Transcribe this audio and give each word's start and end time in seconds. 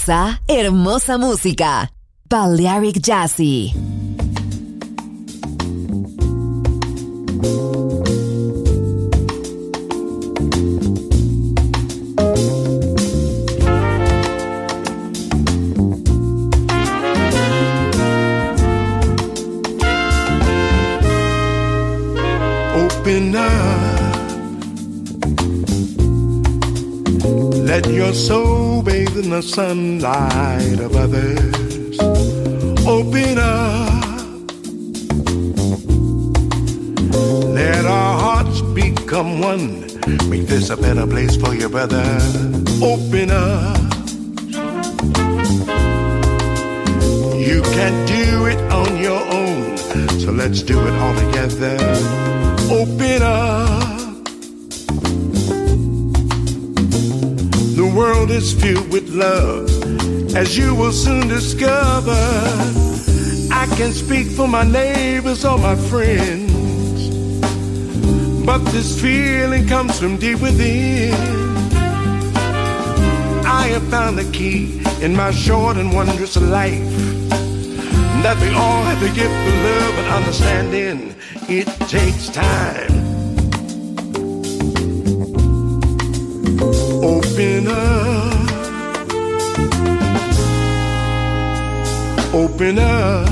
Hermosa, 0.00 0.40
hermosa 0.48 1.18
música. 1.18 1.90
Balearic 2.28 3.00
Jazzy. 3.02 3.74
Your 27.90 28.14
soul 28.14 28.49
the 29.40 29.48
sunlight 29.48 30.80
of 30.80 30.94
others. 30.96 31.98
Open 32.86 33.38
up. 33.38 34.50
Let 37.54 37.86
our 37.86 38.18
hearts 38.18 38.60
become 38.60 39.40
one. 39.40 39.80
Make 40.28 40.46
this 40.46 40.68
a 40.68 40.76
better 40.76 41.06
place 41.06 41.36
for 41.36 41.54
your 41.54 41.70
brother. 41.70 42.04
Open 42.82 43.30
up. 43.30 43.78
You 47.48 47.62
can't 47.76 48.00
do 48.08 48.46
it 48.46 48.60
on 48.70 48.98
your 48.98 49.22
own, 49.40 49.78
so 50.20 50.32
let's 50.32 50.62
do 50.62 50.78
it 50.86 50.94
all 51.02 51.14
together. 51.14 51.76
Open 52.70 53.22
up. 53.22 53.89
World 58.20 58.30
is 58.32 58.52
filled 58.52 58.92
with 58.92 59.08
love, 59.08 59.66
as 60.36 60.56
you 60.56 60.74
will 60.74 60.92
soon 60.92 61.26
discover. 61.28 62.22
I 63.50 63.66
can 63.78 63.92
speak 63.92 64.26
for 64.26 64.46
my 64.46 64.62
neighbors 64.62 65.42
or 65.44 65.56
my 65.56 65.74
friends, 65.74 66.52
but 68.44 68.58
this 68.72 69.00
feeling 69.00 69.66
comes 69.66 69.98
from 69.98 70.18
deep 70.18 70.40
within. 70.40 71.14
I 73.46 73.68
have 73.74 73.86
found 73.88 74.18
the 74.18 74.30
key 74.32 74.82
in 75.00 75.16
my 75.16 75.30
short 75.30 75.78
and 75.78 75.94
wondrous 75.94 76.36
life 76.36 76.92
that 78.24 78.36
we 78.42 78.48
all 78.48 78.82
have 78.82 79.00
the 79.00 79.12
gift 79.20 79.40
of 79.50 79.56
love 79.68 79.94
and 80.00 80.08
understanding. 80.18 81.14
It 81.48 81.68
takes 81.88 82.28
time 82.28 83.09
Open 87.40 87.68
up. 87.68 88.44
Open 92.34 92.78
up. 92.78 93.28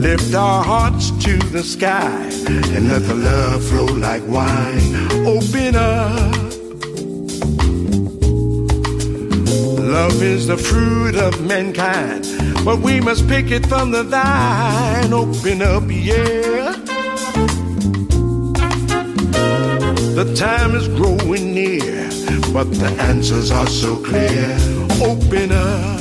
Lift 0.00 0.34
our 0.36 0.62
hearts 0.62 1.10
to 1.24 1.36
the 1.50 1.64
sky 1.64 2.30
and 2.46 2.88
let 2.88 3.02
the 3.08 3.14
love 3.14 3.64
flow 3.64 3.86
like 3.86 4.22
wine. 4.28 4.94
Open 5.26 5.74
up. 5.74 6.32
Love 9.80 10.22
is 10.22 10.46
the 10.46 10.56
fruit 10.56 11.16
of 11.16 11.44
mankind, 11.44 12.24
but 12.64 12.78
we 12.78 13.00
must 13.00 13.26
pick 13.26 13.50
it 13.50 13.66
from 13.66 13.90
the 13.90 14.04
vine. 14.04 15.12
Open 15.12 15.60
up, 15.60 15.82
yeah. 15.88 16.85
The 20.16 20.34
time 20.34 20.74
is 20.74 20.88
growing 20.88 21.52
near, 21.52 22.08
but 22.50 22.72
the 22.72 22.88
answers 23.00 23.50
are 23.50 23.66
so 23.66 23.96
clear. 23.96 24.56
Open 25.04 25.52
up. 25.52 26.00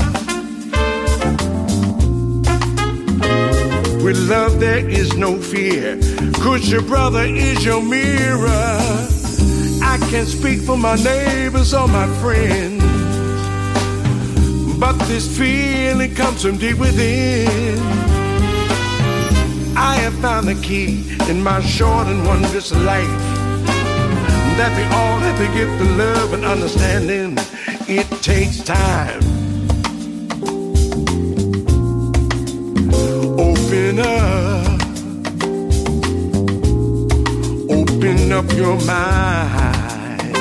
With 4.01 4.17
love, 4.29 4.61
there 4.61 4.87
is 4.87 5.17
no 5.17 5.37
fear, 5.37 5.99
cause 6.35 6.71
your 6.71 6.83
brother 6.83 7.25
is 7.25 7.65
your 7.65 7.83
mirror. 7.83 8.79
I 9.83 9.97
can't 10.09 10.29
speak 10.29 10.61
for 10.61 10.77
my 10.77 10.95
neighbors 10.95 11.73
or 11.73 11.89
my 11.89 12.07
friends, 12.21 12.81
but 14.79 14.97
this 15.09 15.27
feeling 15.37 16.15
comes 16.15 16.41
from 16.41 16.57
deep 16.57 16.77
within. 16.77 17.79
I 19.75 19.95
have 19.95 20.13
found 20.19 20.47
the 20.47 20.55
key 20.63 21.03
in 21.29 21.43
my 21.43 21.59
short 21.59 22.07
and 22.07 22.25
wondrous 22.25 22.71
life 22.71 23.34
that 24.57 24.71
we 24.77 24.83
all 24.95 25.17
have 25.19 25.37
to 25.37 25.47
get 25.53 25.67
the 25.79 25.85
love 25.97 26.33
and 26.33 26.45
understanding. 26.45 27.37
It 27.89 28.07
takes 28.21 28.59
time. 28.63 29.19
Open 33.37 33.99
up. 33.99 34.81
Open 37.69 38.31
up 38.31 38.51
your 38.53 38.77
mind. 38.85 40.37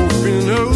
Open 0.00 0.50
up. 0.50 0.72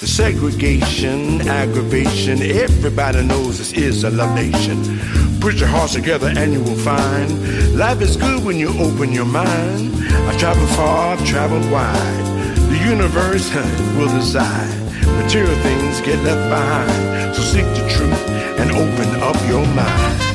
The 0.00 0.06
segregation, 0.06 1.48
aggravation, 1.48 2.42
everybody 2.42 3.24
knows 3.24 3.56
this 3.56 3.72
is 3.72 4.04
a 4.04 4.10
love 4.10 4.34
nation. 4.34 5.21
Put 5.42 5.56
your 5.56 5.66
hearts 5.66 5.94
together 5.94 6.32
and 6.36 6.52
you 6.52 6.62
will 6.62 6.76
find 6.76 7.76
life 7.76 8.00
is 8.00 8.16
good 8.16 8.44
when 8.44 8.60
you 8.60 8.68
open 8.78 9.10
your 9.10 9.24
mind. 9.24 9.92
I've 10.28 10.38
traveled 10.38 10.68
far, 10.70 11.16
I've 11.16 11.26
traveled 11.26 11.68
wide. 11.68 12.56
The 12.70 12.78
universe 12.88 13.52
will 13.96 14.06
decide. 14.06 14.70
Material 15.04 15.56
things 15.62 16.00
get 16.02 16.22
left 16.22 16.48
behind. 16.48 17.34
So 17.34 17.42
seek 17.42 17.64
the 17.64 17.88
truth 17.90 18.28
and 18.60 18.70
open 18.70 19.20
up 19.20 19.36
your 19.48 19.66
mind. 19.74 20.31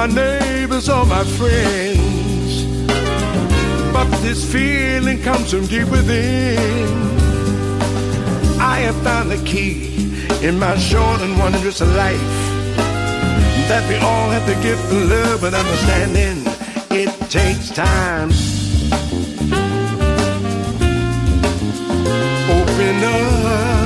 My 0.00 0.06
neighbors 0.06 0.88
or 0.88 1.04
my 1.04 1.22
friends, 1.24 2.64
but 3.92 4.08
this 4.22 4.50
feeling 4.50 5.20
comes 5.20 5.50
from 5.50 5.66
deep 5.66 5.88
within. 5.90 6.88
I 8.58 8.78
have 8.86 8.96
found 9.02 9.30
the 9.30 9.36
key 9.44 10.24
in 10.40 10.58
my 10.58 10.74
short 10.78 11.20
and 11.20 11.38
wondrous 11.38 11.82
life 11.82 12.32
that 13.68 13.86
we 13.90 13.96
all 13.96 14.30
have 14.30 14.46
to 14.46 14.54
give 14.62 14.80
the 14.88 15.00
love 15.04 15.44
and 15.44 15.54
understanding. 15.54 16.46
It 16.90 17.10
takes 17.28 17.68
time. 17.68 18.30
Open 22.48 23.04
up 23.04 23.79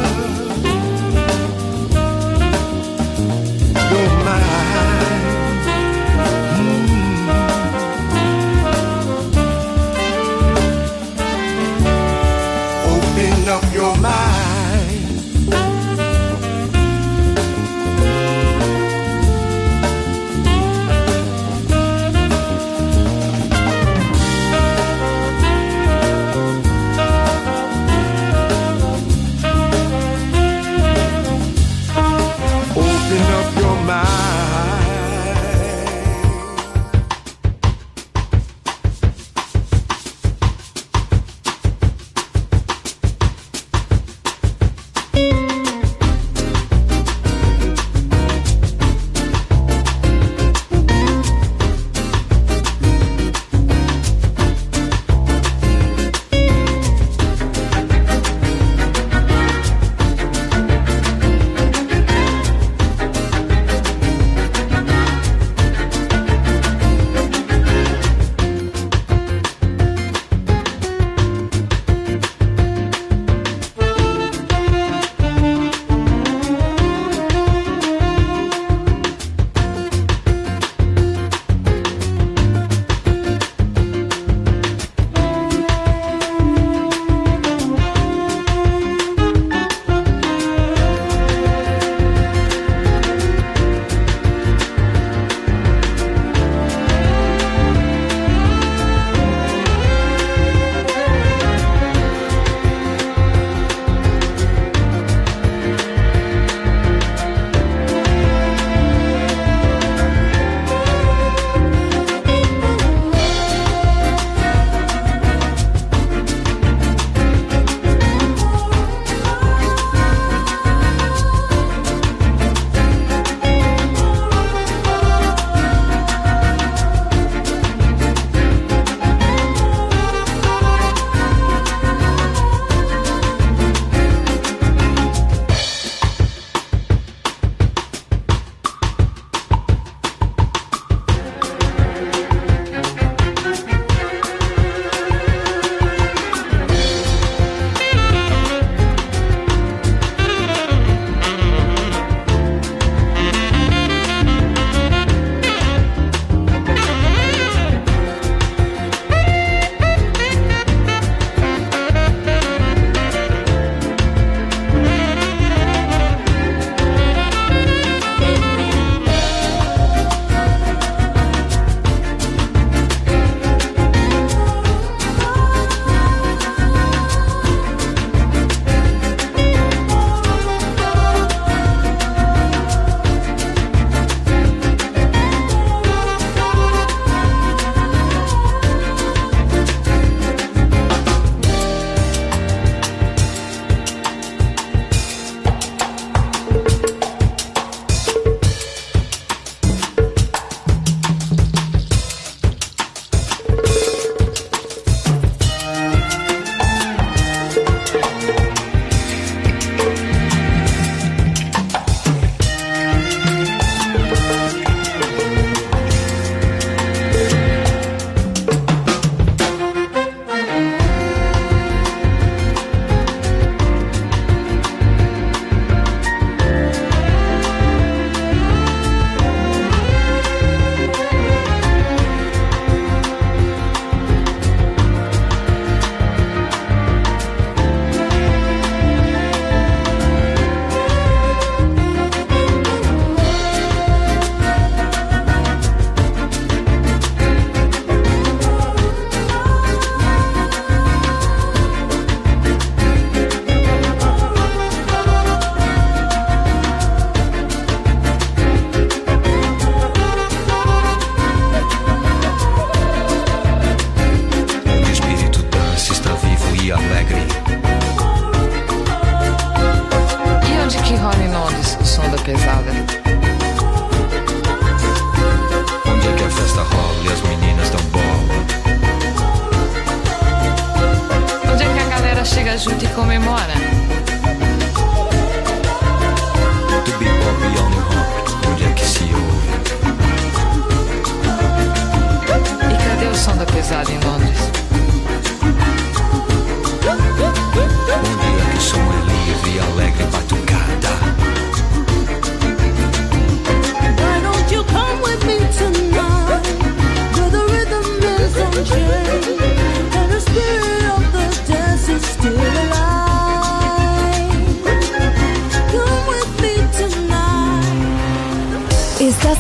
junta 282.57 282.85
e 282.85 282.89
comemora. 282.89 283.74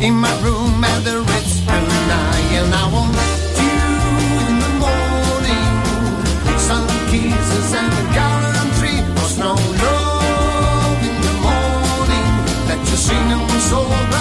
in 0.00 0.14
my 0.14 0.32
room 0.42 0.82
at 0.84 1.04
the 1.04 1.18
Ritz 1.20 1.60
tonight, 1.60 2.50
and 2.60 2.74
I 2.74 2.84
want 2.92 3.14
you 3.60 3.78
in 4.46 4.54
the 4.64 4.72
morning, 4.84 6.58
sun 6.58 6.86
kisses 7.10 7.74
and 7.74 7.90
the 7.98 8.06
country 8.18 8.96
was 9.18 9.38
no 9.38 9.54
love 9.54 11.00
in 11.08 11.16
the 11.28 11.34
morning 11.46 12.28
that 12.68 12.80
you 12.80 12.96
sing 12.96 13.28
singing 13.28 13.60
so. 13.60 14.13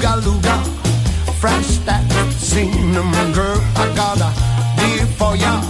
Ooga 0.00 0.16
looga, 0.24 0.56
fresh 1.40 1.76
that 1.84 2.02
cinnamon 2.38 3.32
girl. 3.34 3.60
I 3.76 3.84
got 3.94 4.16
a 4.16 4.32
deal 4.80 5.06
for 5.18 5.36
ya, 5.36 5.60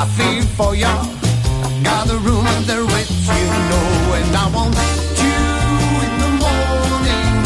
I 0.00 0.06
feel 0.16 0.44
for 0.56 0.74
ya. 0.74 0.88
Got 1.84 2.08
the 2.08 2.16
room 2.24 2.46
there 2.64 2.86
with 2.86 3.10
you 3.28 3.48
know, 3.68 4.16
and 4.16 4.34
I 4.34 4.48
want 4.54 4.76
you 5.20 5.36
in 6.06 6.14
the 6.24 6.30
morning. 6.40 7.36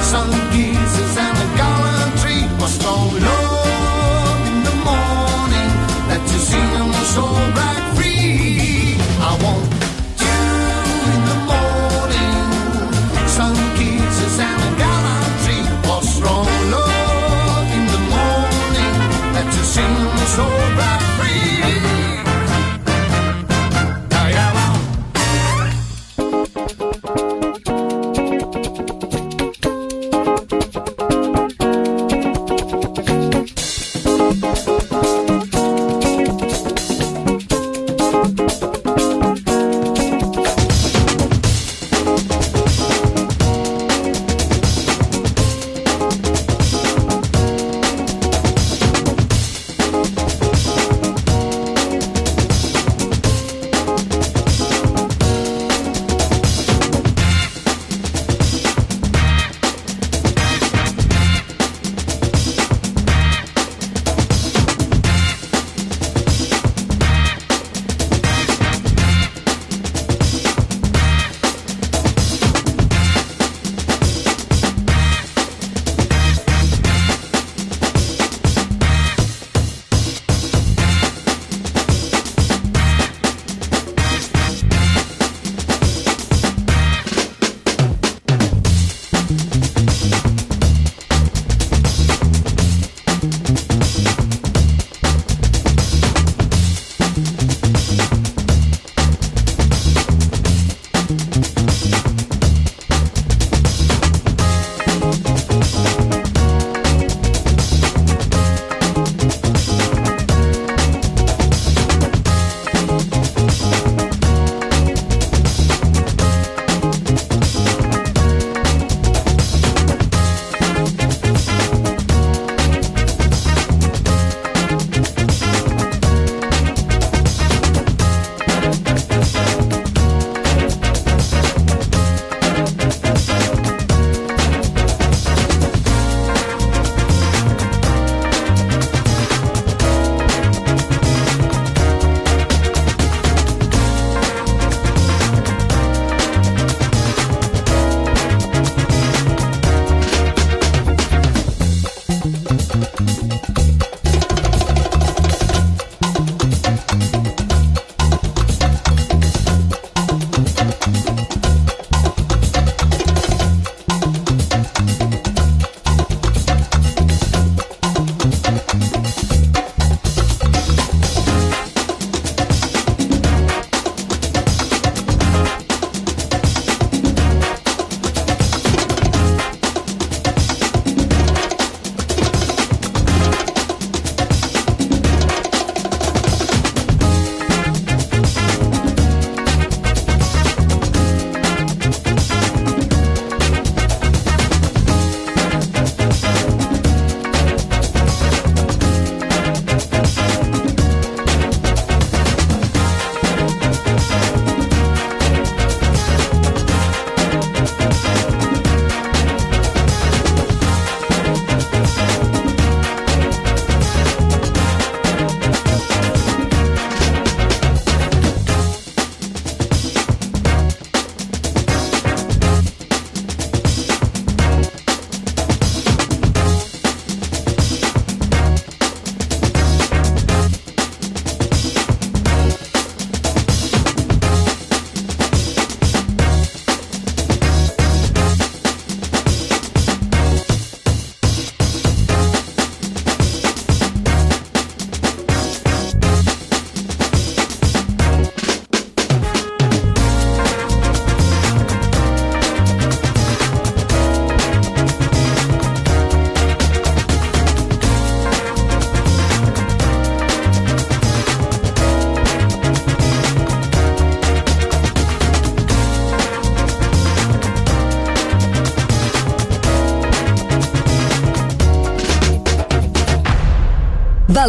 Sun 0.00 0.30
kisses 0.48 1.16
and 1.18 1.36
a 1.44 1.48
gallantry 1.60 2.40
was 2.58 2.72
strong 2.80 3.12
love 3.20 4.46
in 4.48 4.64
the 4.64 4.76
morning 4.88 5.70
that 6.08 6.22
you 6.24 6.38
sing 6.38 6.92
so. 7.04 7.59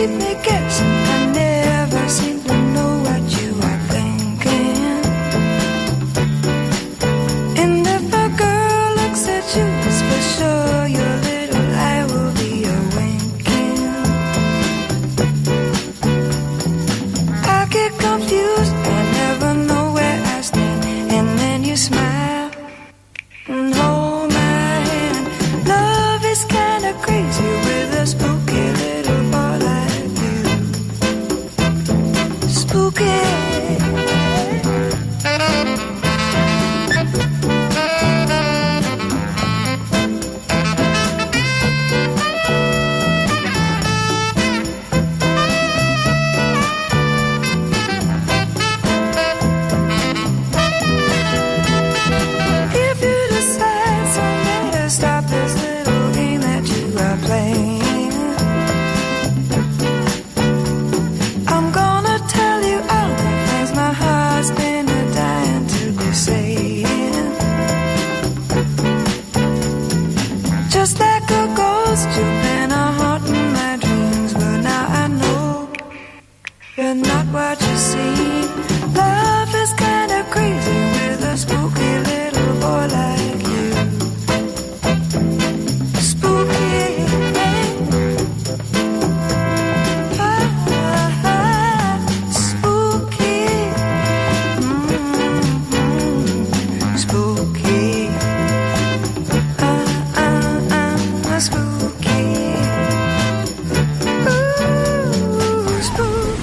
Keep 0.00 0.08
me 0.18 0.49